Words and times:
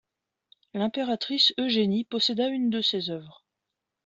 L'impératrice 0.73 1.53
Eugénie 1.59 2.05
posséda 2.05 2.47
une 2.47 2.71
de 2.71 2.81
ses 2.81 3.11
œuvres. 3.11 3.45